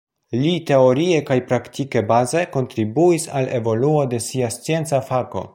[0.43, 5.49] Li teorie kaj praktike baze kontribuis al evoluo de sia scienca fako.